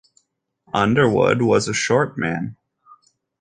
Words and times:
Underwood 0.73 1.43
was 1.43 1.67
a 1.67 1.75
short 1.75 2.17
man. 2.17 2.57